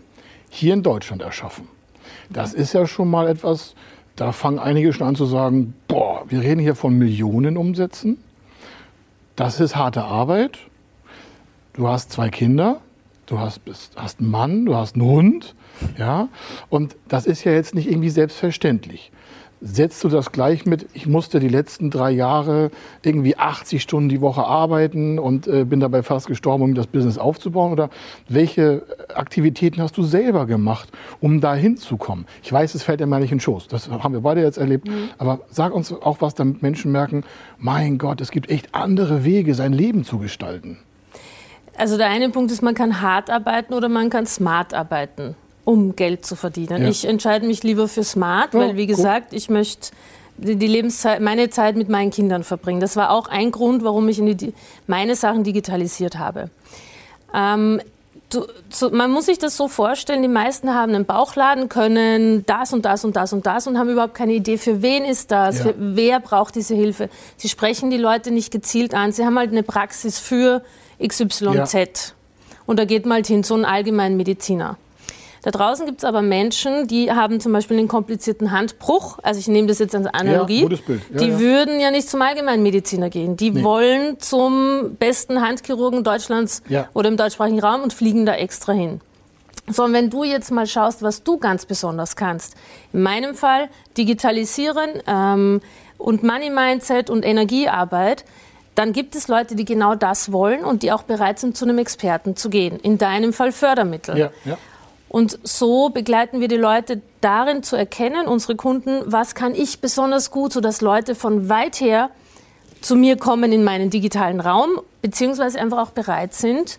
hier 0.50 0.75
in 0.75 0.82
Deutschland 0.82 1.23
erschaffen. 1.23 1.68
Das 2.28 2.52
ist 2.52 2.75
ja 2.75 2.87
schon 2.87 3.11
mal 3.11 3.26
etwas, 3.26 3.75
da 4.16 4.32
fangen 4.32 4.59
einige 4.59 4.92
schon 4.92 5.06
an 5.06 5.16
zu 5.16 5.25
sagen, 5.25 5.75
boah, 5.88 6.25
wir 6.28 6.40
reden 6.40 6.61
hier 6.61 6.75
von 6.75 6.97
Millionen 6.99 7.56
Umsätzen. 7.56 8.18
Das 9.37 9.61
ist 9.61 9.76
harte 9.76 10.04
Arbeit. 10.04 10.59
Du 11.73 11.88
hast 11.88 12.12
zwei 12.12 12.28
Kinder 12.28 12.80
du 13.32 13.40
hast, 13.40 13.64
bist, 13.64 13.94
hast 13.96 14.20
einen 14.20 14.30
Mann, 14.30 14.66
du 14.66 14.76
hast 14.76 14.94
einen 14.94 15.06
Hund, 15.06 15.54
ja, 15.98 16.28
und 16.68 16.96
das 17.08 17.26
ist 17.26 17.44
ja 17.44 17.52
jetzt 17.52 17.74
nicht 17.74 17.90
irgendwie 17.90 18.10
selbstverständlich. 18.10 19.10
Setzt 19.64 20.02
du 20.02 20.08
das 20.08 20.32
gleich 20.32 20.66
mit, 20.66 20.86
ich 20.92 21.06
musste 21.06 21.38
die 21.38 21.48
letzten 21.48 21.88
drei 21.88 22.10
Jahre 22.10 22.72
irgendwie 23.04 23.36
80 23.36 23.80
Stunden 23.80 24.08
die 24.08 24.20
Woche 24.20 24.44
arbeiten 24.44 25.20
und 25.20 25.46
äh, 25.46 25.64
bin 25.64 25.78
dabei 25.78 26.02
fast 26.02 26.26
gestorben, 26.26 26.64
um 26.64 26.74
das 26.74 26.88
Business 26.88 27.16
aufzubauen? 27.16 27.70
Oder 27.70 27.88
welche 28.28 28.82
Aktivitäten 29.14 29.80
hast 29.80 29.96
du 29.96 30.02
selber 30.02 30.46
gemacht, 30.46 30.90
um 31.20 31.40
da 31.40 31.54
hinzukommen? 31.54 32.26
Ich 32.42 32.52
weiß, 32.52 32.74
es 32.74 32.82
fällt 32.82 32.98
dir 32.98 33.06
mal 33.06 33.20
nicht 33.20 33.30
in 33.30 33.38
den 33.38 33.40
Schoß. 33.40 33.68
Das 33.68 33.88
haben 33.88 34.12
wir 34.12 34.22
beide 34.22 34.42
jetzt 34.42 34.58
erlebt. 34.58 34.88
Mhm. 34.88 35.10
Aber 35.16 35.42
sag 35.48 35.72
uns 35.72 35.92
auch 35.92 36.20
was, 36.20 36.34
damit 36.34 36.60
Menschen 36.60 36.90
merken, 36.90 37.22
mein 37.56 37.98
Gott, 37.98 38.20
es 38.20 38.32
gibt 38.32 38.50
echt 38.50 38.74
andere 38.74 39.24
Wege, 39.24 39.54
sein 39.54 39.72
Leben 39.72 40.02
zu 40.02 40.18
gestalten. 40.18 40.78
Also 41.76 41.96
der 41.96 42.08
eine 42.08 42.30
Punkt 42.30 42.50
ist, 42.50 42.62
man 42.62 42.74
kann 42.74 43.00
hart 43.00 43.30
arbeiten 43.30 43.74
oder 43.74 43.88
man 43.88 44.10
kann 44.10 44.26
smart 44.26 44.74
arbeiten, 44.74 45.34
um 45.64 45.96
Geld 45.96 46.26
zu 46.26 46.36
verdienen. 46.36 46.82
Ja. 46.82 46.88
Ich 46.88 47.06
entscheide 47.06 47.46
mich 47.46 47.62
lieber 47.62 47.88
für 47.88 48.04
smart, 48.04 48.54
weil 48.54 48.76
wie 48.76 48.86
gesagt, 48.86 49.30
gut. 49.30 49.38
ich 49.38 49.48
möchte 49.48 49.90
die 50.36 50.66
Lebenszeit, 50.66 51.20
meine 51.20 51.50
Zeit 51.50 51.76
mit 51.76 51.88
meinen 51.88 52.10
Kindern 52.10 52.44
verbringen. 52.44 52.80
Das 52.80 52.96
war 52.96 53.10
auch 53.10 53.28
ein 53.28 53.50
Grund, 53.50 53.84
warum 53.84 54.08
ich 54.08 54.18
die, 54.18 54.54
meine 54.86 55.14
Sachen 55.14 55.44
digitalisiert 55.44 56.18
habe. 56.18 56.50
Ähm, 57.34 57.80
du, 58.34 58.46
so, 58.70 58.90
man 58.90 59.10
muss 59.10 59.26
sich 59.26 59.38
das 59.38 59.56
so 59.56 59.68
vorstellen, 59.68 60.22
die 60.22 60.28
meisten 60.28 60.74
haben 60.74 60.94
einen 60.94 61.04
Bauchladen, 61.04 61.68
können 61.68 62.44
das 62.46 62.72
und 62.72 62.84
das 62.84 63.04
und 63.04 63.16
das 63.16 63.32
und 63.32 63.46
das 63.46 63.66
und 63.66 63.78
haben 63.78 63.88
überhaupt 63.88 64.14
keine 64.14 64.32
Idee, 64.32 64.58
für 64.58 64.82
wen 64.82 65.04
ist 65.04 65.30
das, 65.30 65.58
ja. 65.58 65.64
für, 65.64 65.74
wer 65.76 66.20
braucht 66.20 66.54
diese 66.54 66.74
Hilfe. 66.74 67.08
Sie 67.36 67.48
sprechen 67.48 67.90
die 67.90 67.96
Leute 67.96 68.30
nicht 68.30 68.50
gezielt 68.50 68.94
an, 68.94 69.12
sie 69.12 69.24
haben 69.24 69.38
halt 69.38 69.50
eine 69.50 69.62
Praxis 69.62 70.18
für 70.18 70.62
XYZ. 71.04 71.72
Ja. 71.72 71.86
Und 72.66 72.78
da 72.78 72.84
geht 72.84 73.06
man 73.06 73.16
halt 73.16 73.26
hin, 73.26 73.42
so 73.42 73.54
ein 73.54 73.64
Allgemeinmediziner. 73.64 74.76
Da 75.42 75.50
draußen 75.50 75.87
gibt 75.87 75.99
es 75.99 76.04
aber 76.04 76.22
Menschen, 76.22 76.87
die 76.87 77.11
haben 77.11 77.40
zum 77.40 77.52
Beispiel 77.52 77.76
einen 77.76 77.88
komplizierten 77.88 78.52
Handbruch. 78.52 79.18
Also 79.25 79.40
ich 79.40 79.49
nehme 79.49 79.66
das 79.66 79.80
jetzt 79.80 79.94
als 79.94 80.06
Analogie. 80.06 80.58
Ja, 80.58 80.62
gutes 80.62 80.82
Bild. 80.82 81.02
Ja, 81.11 81.18
die 81.18 81.30
ja. 81.30 81.40
würden 81.40 81.80
ja 81.80 81.90
nicht 81.90 82.08
zum 82.08 82.22
Allgemeinmediziner 82.22 83.11
gehen. 83.11 83.37
Die 83.37 83.50
nee. 83.50 83.64
wollen 83.64 84.20
zum 84.20 84.96
besten 85.00 85.40
Handchirurgen 85.40 86.04
Deutschlands 86.04 86.62
ja. 86.68 86.88
oder 86.94 87.08
im 87.08 87.16
deutschsprachigen 87.16 87.58
Raum 87.58 87.82
und 87.82 87.92
fliegen 87.92 88.25
da 88.25 88.34
extra 88.34 88.72
hin. 88.72 89.00
So, 89.68 89.84
und 89.84 89.92
wenn 89.92 90.11
du 90.11 90.22
jetzt 90.22 90.50
mal 90.52 90.66
schaust, 90.66 91.02
was 91.02 91.25
du 91.25 91.38
ganz 91.38 91.66
besonders 91.66 92.14
kannst, 92.14 92.54
in 92.92 93.02
meinem 93.02 93.34
Fall 93.34 93.68
digitalisieren 93.96 94.90
ähm, 95.06 95.61
und 95.99 96.22
Money 96.22 96.50
Mindset 96.50 97.11
und 97.11 97.25
Energiearbeit, 97.25 98.25
dann 98.75 98.92
gibt 98.92 99.14
es 99.14 99.28
Leute, 99.28 99.54
die 99.54 99.64
genau 99.64 99.94
das 99.94 100.32
wollen 100.32 100.64
und 100.64 100.82
die 100.82 100.92
auch 100.92 101.02
bereit 101.02 101.38
sind, 101.38 101.56
zu 101.56 101.64
einem 101.64 101.78
Experten 101.78 102.37
zu 102.37 102.49
gehen. 102.49 102.78
In 102.80 102.99
deinem 102.99 103.32
Fall 103.32 103.52
Fördermittel. 103.52 104.16
Ja, 104.16 104.30
ja. 104.44 104.56
Und 105.12 105.38
so 105.42 105.90
begleiten 105.90 106.40
wir 106.40 106.49
die 106.49 106.57
Leute 106.57 107.02
darin 107.21 107.62
zu 107.62 107.76
erkennen, 107.76 108.26
unsere 108.26 108.57
Kunden, 108.57 109.02
was 109.04 109.35
kann 109.35 109.54
ich 109.54 109.81
besonders 109.81 110.31
gut, 110.31 110.54
sodass 110.54 110.81
Leute 110.81 111.14
von 111.14 111.50
weit 111.50 111.83
her 111.83 112.09
zu 112.81 112.97
mir 112.97 113.19
kommen 113.19 113.52
in 113.52 113.62
meinen 113.62 113.90
digitalen 113.90 114.40
Raum, 114.40 114.71
beziehungsweise 115.02 115.61
einfach 115.61 115.76
auch 115.76 115.90
bereit 115.90 116.33
sind, 116.33 116.78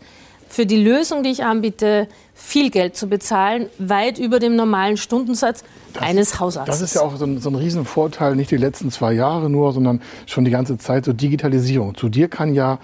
für 0.50 0.66
die 0.66 0.84
Lösung, 0.84 1.22
die 1.22 1.30
ich 1.30 1.46
anbiete, 1.46 2.08
viel 2.34 2.72
Geld 2.72 2.98
zu 2.98 3.06
bezahlen, 3.06 3.68
weit 3.78 4.18
über 4.18 4.40
dem 4.40 4.56
normalen 4.56 4.98
Stundensatz 4.98 5.64
das, 5.94 6.02
eines 6.02 6.40
Hausarztes. 6.40 6.80
Das 6.80 6.90
ist 6.90 6.96
ja 6.96 7.02
auch 7.02 7.16
so 7.18 7.26
ein, 7.26 7.40
so 7.40 7.52
ein 7.52 7.56
Riesenvorteil, 7.56 8.36
nicht 8.36 8.50
die 8.50 8.58
letzten 8.58 8.90
zwei 8.90 9.14
Jahre 9.14 9.48
nur, 9.48 9.74
sondern 9.74 10.02
schon 10.26 10.44
die 10.44 10.52
ganze 10.52 10.80
Zeit 10.80 11.06
so 11.06 11.14
Digitalisierung. 11.14 11.94
Zu 11.94 12.10
dir 12.10 12.30
kann 12.30 12.56
ja, 12.56 12.80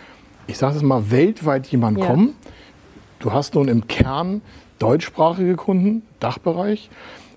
ich 0.46 0.60
sage 0.60 0.78
es 0.78 0.84
mal, 0.84 1.10
weltweit 1.10 1.66
jemand 1.66 1.98
ja. 1.98 2.06
kommen. 2.06 2.36
Du 3.20 3.34
hast 3.34 3.56
nun 3.56 3.68
im 3.68 3.88
Kern 3.88 4.42
deutschsprachige 4.80 5.56
Kunden, 5.56 6.04
Dachbereich. 6.22 6.90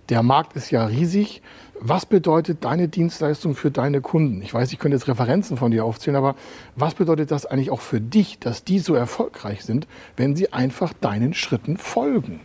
Der 0.08 0.22
Markt 0.22 0.54
ist 0.56 0.70
ja 0.70 0.86
riesig. 0.86 1.42
Was 1.80 2.06
bedeutet 2.06 2.64
deine 2.64 2.86
Dienstleistung 2.86 3.56
für 3.56 3.72
deine 3.72 4.00
Kunden? 4.00 4.42
Ich 4.42 4.54
weiß, 4.54 4.72
ich 4.72 4.78
könnte 4.78 4.96
jetzt 4.96 5.08
Referenzen 5.08 5.56
von 5.56 5.72
dir 5.72 5.84
aufzählen, 5.84 6.14
aber 6.14 6.36
was 6.76 6.94
bedeutet 6.94 7.32
das 7.32 7.46
eigentlich 7.46 7.72
auch 7.72 7.80
für 7.80 8.00
dich, 8.00 8.38
dass 8.38 8.62
die 8.62 8.78
so 8.78 8.94
erfolgreich 8.94 9.64
sind, 9.64 9.88
wenn 10.16 10.36
sie 10.36 10.52
einfach 10.52 10.92
deinen 10.92 11.34
Schritten 11.34 11.76
folgen? 11.76 12.38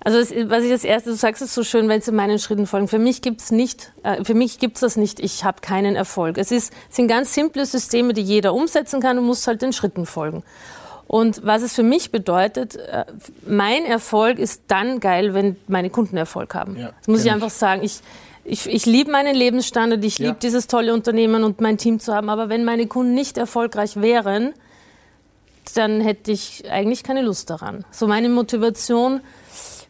Also 0.00 0.18
das, 0.18 0.30
was 0.50 0.64
ich 0.64 0.70
das 0.70 0.82
erste, 0.82 1.10
du 1.10 1.16
sagst 1.16 1.42
es 1.42 1.54
so 1.54 1.62
schön, 1.62 1.88
wenn 1.88 2.00
sie 2.00 2.10
meinen 2.10 2.40
Schritten 2.40 2.66
folgen. 2.66 2.88
Für 2.88 2.98
mich 2.98 3.22
gibt's 3.22 3.52
nicht, 3.52 3.92
äh, 4.02 4.24
für 4.24 4.34
mich 4.34 4.58
gibt's 4.58 4.80
das 4.80 4.96
nicht. 4.96 5.20
Ich 5.20 5.44
habe 5.44 5.60
keinen 5.60 5.94
Erfolg. 5.94 6.38
Es 6.38 6.50
ist, 6.50 6.72
sind 6.90 7.06
ganz 7.06 7.34
simple 7.34 7.64
Systeme, 7.66 8.12
die 8.12 8.22
jeder 8.22 8.52
umsetzen 8.52 9.00
kann. 9.00 9.14
Du 9.14 9.22
musst 9.22 9.46
halt 9.46 9.62
den 9.62 9.72
Schritten 9.72 10.06
folgen. 10.06 10.42
Und 11.06 11.44
was 11.44 11.62
es 11.62 11.74
für 11.74 11.82
mich 11.82 12.10
bedeutet, 12.10 12.76
äh, 12.76 13.04
mein 13.46 13.84
Erfolg 13.84 14.38
ist 14.38 14.62
dann 14.68 15.00
geil, 15.00 15.34
wenn 15.34 15.56
meine 15.68 15.90
Kunden 15.90 16.16
Erfolg 16.16 16.54
haben. 16.54 16.76
Ja, 16.76 16.92
das 16.98 17.08
muss 17.08 17.24
ich 17.24 17.30
einfach 17.30 17.50
sagen. 17.50 17.82
Ich, 17.82 18.00
ich, 18.44 18.66
ich 18.66 18.86
liebe 18.86 19.10
meinen 19.10 19.34
Lebensstandard, 19.34 20.04
ich 20.04 20.18
ja. 20.18 20.28
liebe 20.28 20.38
dieses 20.40 20.66
tolle 20.66 20.94
Unternehmen 20.94 21.44
und 21.44 21.60
mein 21.60 21.78
Team 21.78 22.00
zu 22.00 22.14
haben. 22.14 22.28
Aber 22.28 22.48
wenn 22.48 22.64
meine 22.64 22.86
Kunden 22.86 23.14
nicht 23.14 23.36
erfolgreich 23.36 24.00
wären, 24.00 24.54
dann 25.74 26.00
hätte 26.00 26.32
ich 26.32 26.70
eigentlich 26.70 27.02
keine 27.02 27.22
Lust 27.22 27.50
daran. 27.50 27.84
So 27.90 28.06
meine 28.06 28.28
Motivation 28.28 29.20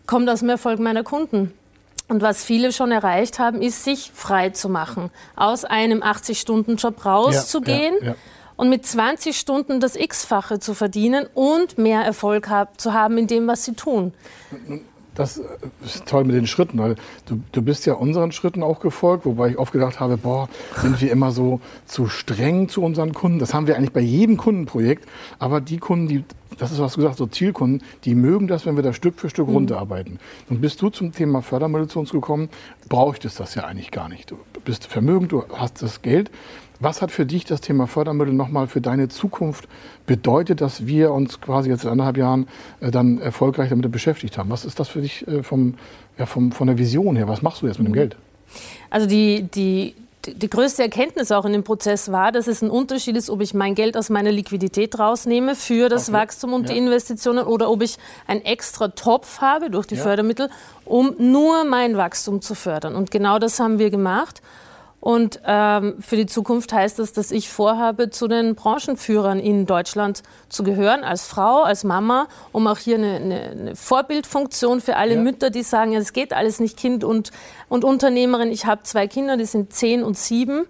kommt 0.06 0.28
aus 0.28 0.40
dem 0.40 0.50
Erfolg 0.50 0.80
meiner 0.80 1.02
Kunden. 1.02 1.52
Und 2.08 2.20
was 2.20 2.44
viele 2.44 2.72
schon 2.72 2.90
erreicht 2.90 3.38
haben, 3.38 3.62
ist, 3.62 3.84
sich 3.84 4.10
frei 4.12 4.50
zu 4.50 4.68
machen, 4.68 5.10
aus 5.34 5.64
einem 5.64 6.02
80-Stunden-Job 6.02 7.06
rauszugehen. 7.06 7.94
Ja, 8.02 8.14
und 8.56 8.68
mit 8.68 8.86
20 8.86 9.36
Stunden 9.36 9.80
das 9.80 9.96
X-fache 9.96 10.58
zu 10.60 10.74
verdienen 10.74 11.26
und 11.34 11.78
mehr 11.78 12.02
Erfolg 12.02 12.48
hab, 12.48 12.80
zu 12.80 12.92
haben 12.92 13.18
in 13.18 13.26
dem, 13.26 13.46
was 13.46 13.64
sie 13.64 13.74
tun. 13.74 14.12
Das 15.14 15.42
ist 15.84 16.06
toll 16.06 16.24
mit 16.24 16.34
den 16.34 16.46
Schritten. 16.46 16.78
Weil 16.78 16.96
du, 17.26 17.42
du 17.52 17.62
bist 17.62 17.84
ja 17.84 17.94
unseren 17.94 18.32
Schritten 18.32 18.62
auch 18.62 18.80
gefolgt, 18.80 19.26
wobei 19.26 19.50
ich 19.50 19.58
oft 19.58 19.72
gedacht 19.72 20.00
habe, 20.00 20.16
boah, 20.16 20.48
sind 20.76 21.00
wir 21.00 21.10
immer 21.10 21.32
so 21.32 21.60
zu 21.86 22.06
streng 22.06 22.68
zu 22.68 22.82
unseren 22.82 23.12
Kunden. 23.12 23.38
Das 23.38 23.52
haben 23.52 23.66
wir 23.66 23.76
eigentlich 23.76 23.92
bei 23.92 24.00
jedem 24.00 24.36
Kundenprojekt. 24.38 25.06
Aber 25.38 25.60
die 25.60 25.78
Kunden, 25.78 26.08
die, 26.08 26.24
das 26.58 26.72
ist 26.72 26.80
was 26.80 26.94
du 26.94 27.02
gesagt, 27.02 27.18
so 27.18 27.26
Zielkunden, 27.26 27.82
die 28.04 28.14
mögen 28.14 28.48
das, 28.48 28.64
wenn 28.64 28.76
wir 28.76 28.82
da 28.82 28.94
Stück 28.94 29.20
für 29.20 29.28
Stück 29.28 29.48
mhm. 29.48 29.54
runterarbeiten. 29.54 30.18
Und 30.48 30.62
bist 30.62 30.80
du 30.80 30.88
zum 30.88 31.12
Thema 31.12 31.42
Fördermittel 31.42 31.88
zu 31.88 31.98
uns 31.98 32.10
gekommen, 32.10 32.48
brauchtest 32.88 33.38
das 33.38 33.54
ja 33.54 33.64
eigentlich 33.64 33.90
gar 33.90 34.08
nicht. 34.08 34.30
Du 34.30 34.38
bist 34.64 34.86
vermögend, 34.86 35.32
du 35.32 35.44
hast 35.52 35.82
das 35.82 36.00
Geld. 36.00 36.30
Was 36.82 37.00
hat 37.00 37.12
für 37.12 37.24
dich 37.24 37.44
das 37.44 37.60
Thema 37.60 37.86
Fördermittel 37.86 38.34
nochmal 38.34 38.66
für 38.66 38.80
deine 38.80 39.08
Zukunft 39.08 39.68
bedeutet, 40.04 40.60
dass 40.60 40.84
wir 40.84 41.12
uns 41.12 41.40
quasi 41.40 41.70
jetzt 41.70 41.84
in 41.84 41.90
anderthalb 41.90 42.16
Jahren 42.16 42.48
äh, 42.80 42.90
dann 42.90 43.20
erfolgreich 43.20 43.68
damit 43.70 43.90
beschäftigt 43.92 44.36
haben? 44.36 44.50
Was 44.50 44.64
ist 44.64 44.80
das 44.80 44.88
für 44.88 45.00
dich 45.00 45.26
äh, 45.28 45.44
vom, 45.44 45.74
ja, 46.18 46.26
vom, 46.26 46.50
von 46.50 46.66
der 46.66 46.78
Vision 46.78 47.14
her? 47.14 47.28
Was 47.28 47.40
machst 47.40 47.62
du 47.62 47.68
jetzt 47.68 47.78
mit 47.78 47.86
dem 47.86 47.94
Geld? 47.94 48.16
Also 48.90 49.06
die, 49.06 49.44
die, 49.54 49.94
die 50.26 50.50
größte 50.50 50.82
Erkenntnis 50.82 51.30
auch 51.30 51.44
in 51.44 51.52
dem 51.52 51.62
Prozess 51.62 52.10
war, 52.10 52.32
dass 52.32 52.48
es 52.48 52.62
ein 52.62 52.70
Unterschied 52.70 53.16
ist, 53.16 53.30
ob 53.30 53.42
ich 53.42 53.54
mein 53.54 53.76
Geld 53.76 53.96
aus 53.96 54.10
meiner 54.10 54.32
Liquidität 54.32 54.98
rausnehme 54.98 55.54
für 55.54 55.88
das 55.88 56.08
okay. 56.08 56.18
Wachstum 56.18 56.52
und 56.52 56.68
ja. 56.68 56.74
die 56.74 56.78
Investitionen 56.78 57.44
oder 57.46 57.70
ob 57.70 57.82
ich 57.82 57.96
einen 58.26 58.44
extra 58.44 58.88
Topf 58.88 59.40
habe 59.40 59.70
durch 59.70 59.86
die 59.86 59.94
ja. 59.94 60.02
Fördermittel, 60.02 60.50
um 60.84 61.14
nur 61.18 61.64
mein 61.64 61.96
Wachstum 61.96 62.40
zu 62.40 62.56
fördern. 62.56 62.96
Und 62.96 63.12
genau 63.12 63.38
das 63.38 63.60
haben 63.60 63.78
wir 63.78 63.90
gemacht. 63.90 64.42
Und 65.02 65.40
ähm, 65.44 65.96
für 65.98 66.14
die 66.14 66.26
Zukunft 66.26 66.72
heißt 66.72 67.00
das, 67.00 67.12
dass 67.12 67.32
ich 67.32 67.48
vorhabe, 67.48 68.10
zu 68.10 68.28
den 68.28 68.54
Branchenführern 68.54 69.40
in 69.40 69.66
Deutschland 69.66 70.22
zu 70.48 70.62
gehören, 70.62 71.02
als 71.02 71.26
Frau, 71.26 71.64
als 71.64 71.82
Mama, 71.82 72.28
um 72.52 72.68
auch 72.68 72.78
hier 72.78 72.98
eine, 72.98 73.16
eine, 73.16 73.40
eine 73.40 73.74
Vorbildfunktion 73.74 74.80
für 74.80 74.94
alle 74.94 75.16
ja. 75.16 75.20
Mütter, 75.20 75.50
die 75.50 75.64
sagen, 75.64 75.90
ja, 75.90 75.98
es 75.98 76.12
geht 76.12 76.32
alles 76.32 76.60
nicht 76.60 76.76
Kind 76.76 77.02
und, 77.02 77.32
und 77.68 77.82
Unternehmerin. 77.82 78.52
Ich 78.52 78.64
habe 78.64 78.84
zwei 78.84 79.08
Kinder, 79.08 79.36
die 79.36 79.44
sind 79.44 79.72
zehn 79.72 80.04
und 80.04 80.16
sieben. 80.16 80.66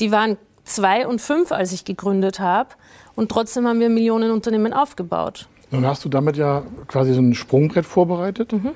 Die 0.00 0.12
waren 0.12 0.36
zwei 0.64 1.06
und 1.06 1.22
fünf, 1.22 1.50
als 1.50 1.72
ich 1.72 1.86
gegründet 1.86 2.40
habe. 2.40 2.68
Und 3.14 3.30
trotzdem 3.30 3.66
haben 3.66 3.80
wir 3.80 3.88
Millionen 3.88 4.32
Unternehmen 4.32 4.74
aufgebaut. 4.74 5.48
Nun 5.70 5.86
hast 5.86 6.04
du 6.04 6.10
damit 6.10 6.36
ja 6.36 6.62
quasi 6.88 7.14
so 7.14 7.22
ein 7.22 7.32
Sprungbrett 7.32 7.86
vorbereitet. 7.86 8.52
Mhm. 8.52 8.72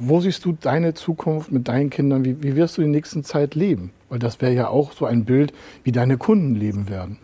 Wo 0.00 0.20
siehst 0.20 0.44
du 0.44 0.52
deine 0.52 0.94
Zukunft 0.94 1.52
mit 1.52 1.68
deinen 1.68 1.90
Kindern? 1.90 2.24
Wie, 2.24 2.42
wie 2.42 2.56
wirst 2.56 2.76
du 2.76 2.82
die 2.82 2.88
nächsten 2.88 3.24
Zeit 3.24 3.54
leben? 3.54 3.92
Weil 4.08 4.18
das 4.18 4.40
wäre 4.40 4.52
ja 4.52 4.68
auch 4.68 4.92
so 4.92 5.04
ein 5.04 5.24
Bild, 5.24 5.52
wie 5.84 5.92
deine 5.92 6.18
Kunden 6.18 6.54
leben 6.54 6.88
werden. 6.88 7.18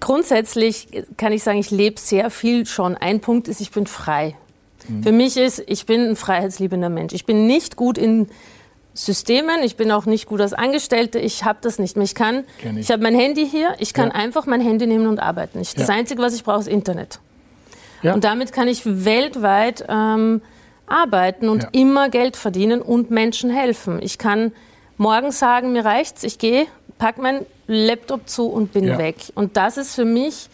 Grundsätzlich 0.00 0.88
kann 1.18 1.32
ich 1.32 1.42
sagen, 1.42 1.58
ich 1.58 1.70
lebe 1.70 2.00
sehr 2.00 2.30
viel 2.30 2.64
schon. 2.66 2.96
Ein 2.96 3.20
Punkt 3.20 3.48
ist, 3.48 3.60
ich 3.60 3.70
bin 3.70 3.86
frei. 3.86 4.34
Mhm. 4.88 5.02
Für 5.02 5.12
mich 5.12 5.36
ist, 5.36 5.62
ich 5.66 5.86
bin 5.86 6.00
ein 6.00 6.16
freiheitsliebender 6.16 6.88
Mensch. 6.88 7.12
Ich 7.12 7.26
bin 7.26 7.46
nicht 7.46 7.76
gut 7.76 7.98
in 7.98 8.28
Systemen, 8.94 9.62
ich 9.62 9.76
bin 9.76 9.90
auch 9.90 10.04
nicht 10.04 10.26
gut 10.26 10.40
als 10.40 10.52
Angestellte, 10.52 11.18
ich 11.18 11.44
habe 11.44 11.58
das 11.62 11.78
nicht 11.78 11.96
mehr. 11.96 12.04
Ich 12.04 12.14
kann, 12.14 12.44
ich, 12.58 12.76
ich 12.76 12.90
habe 12.90 13.02
mein 13.02 13.14
Handy 13.14 13.48
hier, 13.48 13.74
ich 13.78 13.94
kann 13.94 14.08
ja. 14.08 14.14
einfach 14.14 14.46
mein 14.46 14.60
Handy 14.60 14.86
nehmen 14.86 15.06
und 15.06 15.18
arbeiten. 15.18 15.60
Ich, 15.60 15.74
das 15.74 15.88
ja. 15.88 15.94
Einzige, 15.94 16.20
was 16.20 16.34
ich 16.34 16.44
brauche, 16.44 16.60
ist 16.60 16.68
Internet. 16.68 17.20
Ja. 18.02 18.14
Und 18.14 18.24
damit 18.24 18.52
kann 18.52 18.68
ich 18.68 18.82
weltweit 18.84 19.84
ähm, 19.88 20.42
arbeiten 20.92 21.48
und 21.48 21.68
immer 21.72 22.08
Geld 22.10 22.36
verdienen 22.36 22.82
und 22.82 23.10
Menschen 23.10 23.50
helfen. 23.50 23.98
Ich 24.02 24.18
kann 24.18 24.52
morgen 24.98 25.32
sagen, 25.32 25.72
mir 25.72 25.84
reicht's, 25.84 26.22
ich 26.22 26.38
gehe, 26.38 26.66
pack 26.98 27.18
meinen 27.18 27.46
Laptop 27.66 28.28
zu 28.28 28.46
und 28.46 28.72
bin 28.72 28.84
ja. 28.84 28.98
weg. 28.98 29.16
Und 29.34 29.56
das 29.56 29.76
ist 29.76 29.94
für 29.94 30.04
mich 30.04 30.48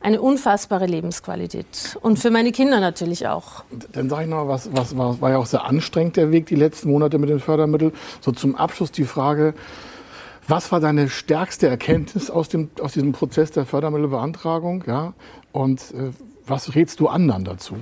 eine 0.00 0.20
unfassbare 0.20 0.84
Lebensqualität. 0.84 1.96
Und 2.02 2.18
für 2.18 2.30
meine 2.30 2.52
Kinder 2.52 2.78
natürlich 2.78 3.26
auch. 3.26 3.64
Dann 3.92 4.10
sage 4.10 4.24
ich 4.24 4.28
noch, 4.28 4.46
was, 4.48 4.68
was, 4.74 4.98
was 4.98 5.20
war 5.22 5.30
ja 5.30 5.38
auch 5.38 5.46
sehr 5.46 5.64
anstrengend 5.64 6.16
der 6.16 6.30
Weg 6.30 6.46
die 6.46 6.56
letzten 6.56 6.90
Monate 6.90 7.18
mit 7.18 7.30
den 7.30 7.40
Fördermitteln. 7.40 7.92
So 8.20 8.32
zum 8.32 8.54
Abschluss 8.54 8.92
die 8.92 9.04
Frage, 9.04 9.54
was 10.46 10.70
war 10.72 10.80
deine 10.80 11.08
stärkste 11.08 11.68
Erkenntnis 11.68 12.30
aus, 12.30 12.50
dem, 12.50 12.68
aus 12.82 12.92
diesem 12.92 13.12
Prozess 13.12 13.50
der 13.50 13.64
Fördermittelbeantragung? 13.64 14.84
Ja? 14.86 15.14
Und 15.52 15.80
äh, 15.92 16.10
was 16.46 16.74
rätst 16.74 17.00
du 17.00 17.08
anderen 17.08 17.44
dazu? 17.44 17.76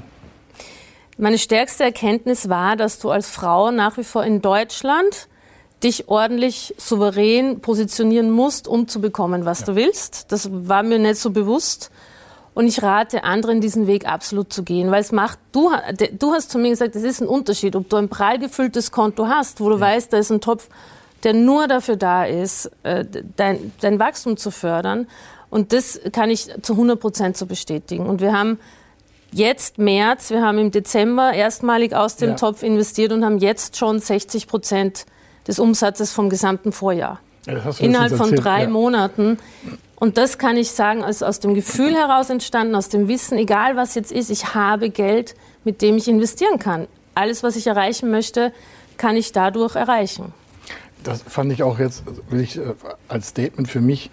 Meine 1.19 1.39
stärkste 1.39 1.85
Erkenntnis 1.85 2.49
war, 2.49 2.77
dass 2.77 2.99
du 2.99 3.11
als 3.11 3.29
Frau 3.29 3.71
nach 3.71 3.97
wie 3.99 4.05
vor 4.05 4.25
in 4.25 4.41
Deutschland 4.41 5.29
dich 5.83 6.09
ordentlich 6.09 6.75
souverän 6.79 7.61
positionieren 7.61 8.31
musst, 8.31 8.69
um 8.69 8.89
zu 8.89 9.01
bekommen, 9.01 9.45
was 9.45 9.61
ja. 9.61 9.67
du 9.67 9.75
willst. 9.75 10.31
Das 10.33 10.49
war 10.51 10.83
mir 10.83 10.99
nicht 10.99 11.17
so 11.17 11.31
bewusst. 11.31 11.91
Und 12.55 12.67
ich 12.67 12.83
rate 12.83 13.25
anderen, 13.25 13.61
diesen 13.61 13.87
Weg 13.87 14.07
absolut 14.07 14.53
zu 14.53 14.63
gehen, 14.63 14.91
weil 14.91 15.01
es 15.01 15.11
macht, 15.11 15.39
du, 15.53 15.71
du 16.19 16.33
hast 16.33 16.51
zu 16.51 16.59
mir 16.59 16.69
gesagt, 16.71 16.95
es 16.95 17.03
ist 17.03 17.21
ein 17.23 17.29
Unterschied, 17.29 17.75
ob 17.77 17.89
du 17.89 17.97
ein 17.97 18.11
prall 18.11 18.39
gefülltes 18.39 18.91
Konto 18.91 19.27
hast, 19.27 19.61
wo 19.61 19.71
du 19.71 19.77
ja. 19.77 19.81
weißt, 19.81 20.13
da 20.13 20.19
ist 20.19 20.31
ein 20.31 20.41
Topf, 20.41 20.69
der 21.23 21.33
nur 21.33 21.67
dafür 21.67 21.97
da 21.97 22.25
ist, 22.25 22.71
äh, 22.83 23.05
dein, 23.37 23.73
dein 23.81 23.99
Wachstum 23.99 24.37
zu 24.37 24.51
fördern. 24.51 25.07
Und 25.51 25.73
das 25.73 26.01
kann 26.13 26.31
ich 26.31 26.49
zu 26.63 26.75
100 26.75 27.01
Prozent 27.01 27.37
so 27.37 27.47
bestätigen. 27.47 28.07
Und 28.07 28.21
wir 28.21 28.37
haben 28.37 28.59
jetzt 29.33 29.79
März, 29.79 30.31
wir 30.31 30.43
haben 30.43 30.59
im 30.59 30.71
Dezember 30.71 31.33
erstmalig 31.33 31.95
aus 31.95 32.17
dem 32.17 32.31
ja. 32.31 32.37
Topf 32.37 32.63
investiert 32.63 33.13
und 33.13 33.25
haben 33.25 33.39
jetzt 33.39 33.77
schon 33.77 33.99
60 33.99 34.47
Prozent 34.47 35.07
des 35.47 35.59
Umsatzes 35.59 36.13
vom 36.13 36.31
gesamten 36.31 36.73
Vorjahr. 36.73 37.21
Ja, 37.47 37.61
innerhalb 37.81 38.15
von 38.15 38.35
drei 38.37 38.63
ja. 38.63 38.69
Monaten. 38.69 39.39
Und 39.97 40.17
das 40.17 40.39
kann 40.39 40.57
ich 40.57 40.71
sagen, 40.71 41.03
ist 41.03 41.23
aus 41.25 41.41
dem 41.41 41.55
Gefühl 41.55 41.95
heraus 41.95 42.31
entstanden, 42.31 42.75
aus 42.75 42.89
dem 42.89 43.09
Wissen, 43.09 43.39
egal 43.39 43.77
was 43.77 43.95
jetzt 43.95 44.13
ist, 44.13 44.31
ich 44.31 44.55
habe 44.55 44.91
Geld, 44.91 45.35
mit 45.65 45.83
dem 45.83 45.97
ich 45.97 46.09
investieren 46.09 46.59
kann. 46.59 46.87
Alles, 47.15 47.43
was 47.43 47.57
ich 47.57 47.67
erreichen 47.67 48.11
möchte, 48.11 48.53
kann 48.97 49.17
ich 49.17 49.33
dadurch 49.33 49.75
erreichen. 49.75 50.33
Das 51.03 51.23
fand 51.23 51.53
ich 51.53 51.63
auch 51.63 51.79
jetzt, 51.79 52.05
will 52.31 52.41
ich 52.41 52.59
äh, 52.59 52.75
als 53.09 53.29
Statement 53.29 53.69
für 53.69 53.81
mich 53.81 54.11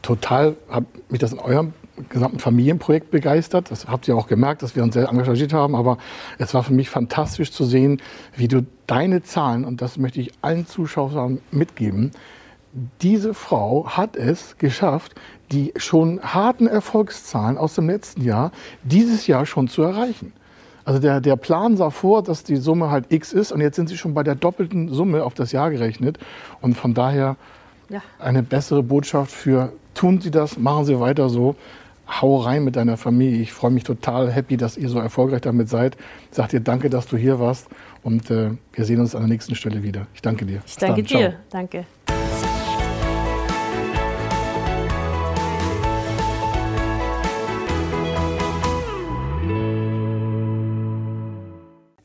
total, 0.00 0.56
hat 0.70 0.84
mich 1.10 1.20
das 1.20 1.32
in 1.32 1.38
eurem 1.38 1.74
gesamten 2.08 2.38
Familienprojekt 2.38 3.10
begeistert. 3.10 3.70
Das 3.70 3.88
habt 3.88 4.08
ihr 4.08 4.16
auch 4.16 4.26
gemerkt, 4.26 4.62
dass 4.62 4.76
wir 4.76 4.82
uns 4.82 4.94
sehr 4.94 5.08
engagiert 5.08 5.52
haben. 5.52 5.74
Aber 5.74 5.98
es 6.38 6.54
war 6.54 6.62
für 6.62 6.72
mich 6.72 6.90
fantastisch 6.90 7.52
zu 7.52 7.64
sehen, 7.64 8.00
wie 8.36 8.48
du 8.48 8.66
deine 8.86 9.22
Zahlen, 9.22 9.64
und 9.64 9.82
das 9.82 9.98
möchte 9.98 10.20
ich 10.20 10.32
allen 10.42 10.66
Zuschauern 10.66 11.40
mitgeben, 11.50 12.12
diese 13.02 13.34
Frau 13.34 13.86
hat 13.86 14.16
es 14.16 14.56
geschafft, 14.56 15.14
die 15.50 15.74
schon 15.76 16.20
harten 16.22 16.66
Erfolgszahlen 16.66 17.58
aus 17.58 17.74
dem 17.74 17.88
letzten 17.88 18.22
Jahr 18.22 18.50
dieses 18.82 19.26
Jahr 19.26 19.44
schon 19.44 19.68
zu 19.68 19.82
erreichen. 19.82 20.32
Also 20.84 20.98
der, 20.98 21.20
der 21.20 21.36
Plan 21.36 21.76
sah 21.76 21.90
vor, 21.90 22.22
dass 22.22 22.44
die 22.44 22.56
Summe 22.56 22.90
halt 22.90 23.12
X 23.12 23.32
ist 23.32 23.52
und 23.52 23.60
jetzt 23.60 23.76
sind 23.76 23.88
sie 23.88 23.96
schon 23.96 24.14
bei 24.14 24.22
der 24.22 24.34
doppelten 24.34 24.88
Summe 24.88 25.22
auf 25.24 25.34
das 25.34 25.52
Jahr 25.52 25.70
gerechnet. 25.70 26.18
Und 26.60 26.76
von 26.76 26.94
daher 26.94 27.36
ja. 27.88 28.00
eine 28.18 28.42
bessere 28.42 28.82
Botschaft 28.82 29.30
für 29.30 29.72
tun 29.94 30.20
Sie 30.20 30.30
das, 30.30 30.58
machen 30.58 30.84
Sie 30.86 30.98
weiter 30.98 31.28
so 31.28 31.54
hau 32.08 32.38
rein 32.38 32.64
mit 32.64 32.76
deiner 32.76 32.96
Familie. 32.96 33.40
Ich 33.40 33.52
freue 33.52 33.70
mich 33.70 33.84
total 33.84 34.30
happy, 34.30 34.56
dass 34.56 34.76
ihr 34.76 34.88
so 34.88 34.98
erfolgreich 34.98 35.42
damit 35.42 35.68
seid. 35.68 35.96
Ich 36.30 36.36
sag 36.36 36.48
dir 36.48 36.60
danke, 36.60 36.90
dass 36.90 37.06
du 37.06 37.16
hier 37.16 37.40
warst 37.40 37.68
und 38.02 38.30
äh, 38.30 38.50
wir 38.72 38.84
sehen 38.84 39.00
uns 39.00 39.14
an 39.14 39.22
der 39.22 39.28
nächsten 39.28 39.54
Stelle 39.54 39.82
wieder. 39.82 40.06
Ich 40.14 40.22
danke 40.22 40.44
dir. 40.44 40.62
Ich 40.66 40.76
danke 40.76 41.02
dir. 41.02 41.34
Danke. 41.50 41.86